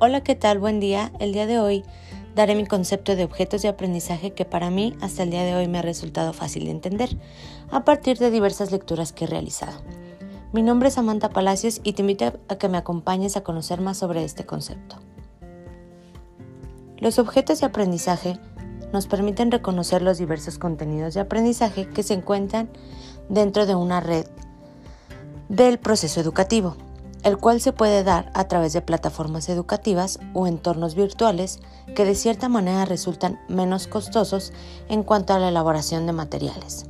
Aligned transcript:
Hola, 0.00 0.22
¿qué 0.22 0.34
tal? 0.34 0.58
Buen 0.58 0.80
día. 0.80 1.12
El 1.20 1.32
día 1.32 1.46
de 1.46 1.60
hoy 1.60 1.84
daré 2.34 2.56
mi 2.56 2.66
concepto 2.66 3.14
de 3.14 3.22
objetos 3.22 3.62
de 3.62 3.68
aprendizaje 3.68 4.32
que 4.32 4.44
para 4.44 4.68
mí 4.68 4.96
hasta 5.00 5.22
el 5.22 5.30
día 5.30 5.44
de 5.44 5.54
hoy 5.54 5.68
me 5.68 5.78
ha 5.78 5.82
resultado 5.82 6.32
fácil 6.32 6.64
de 6.64 6.72
entender 6.72 7.16
a 7.70 7.84
partir 7.84 8.18
de 8.18 8.32
diversas 8.32 8.72
lecturas 8.72 9.12
que 9.12 9.24
he 9.24 9.28
realizado. 9.28 9.80
Mi 10.52 10.62
nombre 10.62 10.88
es 10.88 10.94
Samantha 10.94 11.28
Palacios 11.28 11.80
y 11.84 11.92
te 11.92 12.02
invito 12.02 12.40
a 12.48 12.56
que 12.56 12.68
me 12.68 12.76
acompañes 12.76 13.36
a 13.36 13.44
conocer 13.44 13.80
más 13.80 13.96
sobre 13.96 14.24
este 14.24 14.44
concepto. 14.44 14.96
Los 16.98 17.20
objetos 17.20 17.60
de 17.60 17.66
aprendizaje 17.66 18.40
nos 18.92 19.06
permiten 19.06 19.52
reconocer 19.52 20.02
los 20.02 20.18
diversos 20.18 20.58
contenidos 20.58 21.14
de 21.14 21.20
aprendizaje 21.20 21.88
que 21.88 22.02
se 22.02 22.14
encuentran 22.14 22.68
dentro 23.28 23.64
de 23.64 23.76
una 23.76 24.00
red 24.00 24.26
del 25.48 25.78
proceso 25.78 26.20
educativo 26.20 26.76
el 27.24 27.38
cual 27.38 27.60
se 27.60 27.72
puede 27.72 28.04
dar 28.04 28.30
a 28.34 28.44
través 28.44 28.74
de 28.74 28.82
plataformas 28.82 29.48
educativas 29.48 30.20
o 30.34 30.46
entornos 30.46 30.94
virtuales 30.94 31.58
que 31.96 32.04
de 32.04 32.14
cierta 32.14 32.48
manera 32.48 32.84
resultan 32.84 33.40
menos 33.48 33.86
costosos 33.86 34.52
en 34.88 35.02
cuanto 35.02 35.32
a 35.32 35.38
la 35.38 35.48
elaboración 35.48 36.06
de 36.06 36.12
materiales. 36.12 36.86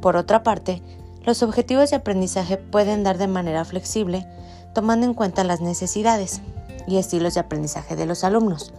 Por 0.00 0.16
otra 0.16 0.44
parte, 0.44 0.82
los 1.24 1.42
objetivos 1.42 1.90
de 1.90 1.96
aprendizaje 1.96 2.56
pueden 2.56 3.02
dar 3.02 3.18
de 3.18 3.26
manera 3.26 3.64
flexible 3.64 4.26
tomando 4.72 5.06
en 5.06 5.14
cuenta 5.14 5.42
las 5.42 5.60
necesidades 5.60 6.40
y 6.86 6.98
estilos 6.98 7.34
de 7.34 7.40
aprendizaje 7.40 7.96
de 7.96 8.06
los 8.06 8.22
alumnos, 8.22 8.72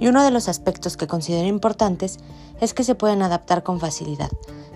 y 0.00 0.06
uno 0.06 0.24
de 0.24 0.30
los 0.30 0.48
aspectos 0.48 0.96
que 0.96 1.06
considero 1.06 1.46
importantes 1.46 2.18
es 2.60 2.72
que 2.74 2.84
se 2.84 2.94
pueden 2.94 3.22
adaptar 3.22 3.62
con 3.62 3.78
facilidad, 3.78 4.30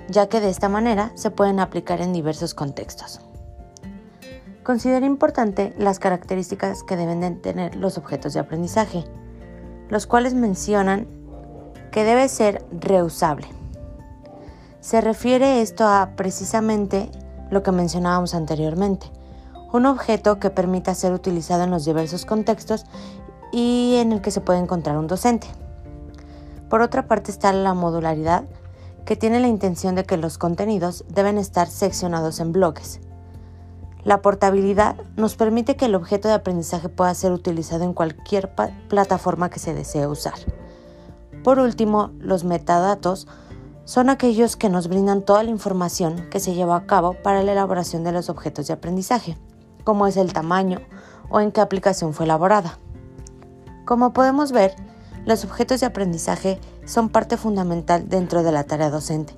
ya 0.09 0.29
que 0.29 0.41
de 0.41 0.51
esta 0.51 0.69
manera 0.69 1.13
se 1.15 1.31
pueden 1.31 1.61
aplicar 1.61 2.01
en 2.01 2.13
diversos 2.13 2.53
contextos. 2.53 3.21
Considero 4.67 5.07
importante 5.07 5.73
las 5.79 6.01
características 6.01 6.83
que 6.83 6.97
deben 6.97 7.41
tener 7.41 7.77
los 7.77 7.99
objetos 7.99 8.35
de 8.35 8.41
aprendizaje, 8.41 9.05
los 9.91 10.09
cuales 10.09 10.35
mencionan 10.35 11.07
que 11.93 12.03
debe 12.03 12.29
ser 12.29 12.65
reusable. 12.73 13.47
Se 14.81 15.01
refiere 15.01 15.63
esto 15.63 15.87
a 15.87 16.15
precisamente 16.17 17.13
lo 17.49 17.63
que 17.63 17.71
mencionábamos 17.71 18.35
anteriormente, 18.35 19.07
un 19.73 19.87
objeto 19.87 20.41
que 20.41 20.51
permita 20.51 20.97
ser 20.97 21.13
utilizado 21.13 21.63
en 21.63 21.71
los 21.71 21.85
diversos 21.85 22.27
contextos 22.27 22.87
y 23.53 23.99
en 24.01 24.11
el 24.11 24.21
que 24.21 24.33
se 24.33 24.41
puede 24.41 24.59
encontrar 24.59 24.99
un 24.99 25.07
docente. 25.07 25.47
Por 26.69 26.81
otra 26.81 27.07
parte 27.07 27.31
está 27.31 27.53
la 27.53 27.75
modularidad, 27.75 28.43
que 29.05 29.15
tiene 29.15 29.39
la 29.39 29.47
intención 29.47 29.95
de 29.95 30.03
que 30.03 30.17
los 30.17 30.39
contenidos 30.39 31.05
deben 31.09 31.39
estar 31.39 31.69
seccionados 31.69 32.41
en 32.41 32.51
bloques, 32.51 32.99
la 34.07 34.23
portabilidad 34.23 34.95
nos 35.17 35.35
permite 35.35 35.75
que 35.75 35.87
el 35.87 35.97
objeto 35.97 36.29
de 36.29 36.35
aprendizaje 36.35 36.89
pueda 36.89 37.13
ser 37.13 37.33
utilizado 37.33 37.83
en 37.83 37.93
cualquier 37.93 38.55
plataforma 38.89 39.51
que 39.51 39.59
se 39.59 39.75
desee 39.75 40.07
usar. 40.07 40.35
Por 41.43 41.59
último, 41.59 42.13
los 42.21 42.45
metadatos 42.45 43.27
son 43.85 44.09
aquellos 44.09 44.55
que 44.55 44.69
nos 44.69 44.87
brindan 44.87 45.23
toda 45.23 45.43
la 45.43 45.51
información 45.51 46.31
que 46.31 46.39
se 46.39 46.55
lleva 46.55 46.77
a 46.77 46.87
cabo 46.87 47.15
para 47.15 47.43
la 47.43 47.51
elaboración 47.51 48.05
de 48.05 48.13
los 48.13 48.31
objetos 48.31 48.69
de 48.69 48.75
aprendizaje, 48.75 49.37
como 49.83 50.07
es 50.07 50.17
el 50.17 50.33
tamaño 50.33 50.83
o 51.29 51.41
en 51.41 51.51
qué 51.51 51.61
aplicación 51.61 52.15
fue 52.15 52.27
elaborada. 52.27 52.79
Como 53.87 54.13
podemos 54.13 54.53
ver, 54.53 54.77
los 55.25 55.45
objetos 55.45 55.81
de 55.81 55.87
aprendizaje 55.87 56.61
son 56.85 57.09
parte 57.09 57.37
fundamental 57.37 58.09
dentro 58.09 58.45
de 58.45 58.53
la 58.53 58.63
tarea 58.63 58.89
docente, 58.89 59.35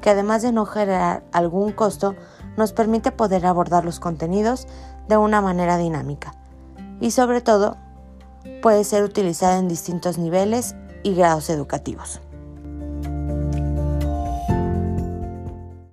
que 0.00 0.08
además 0.08 0.40
de 0.40 0.52
no 0.52 0.64
generar 0.64 1.24
algún 1.30 1.72
costo, 1.72 2.14
nos 2.58 2.72
permite 2.72 3.12
poder 3.12 3.46
abordar 3.46 3.84
los 3.84 4.00
contenidos 4.00 4.66
de 5.08 5.16
una 5.16 5.40
manera 5.40 5.78
dinámica 5.78 6.34
y 7.00 7.12
sobre 7.12 7.40
todo 7.40 7.76
puede 8.60 8.84
ser 8.84 9.04
utilizada 9.04 9.58
en 9.58 9.68
distintos 9.68 10.18
niveles 10.18 10.74
y 11.02 11.14
grados 11.14 11.48
educativos. 11.48 12.20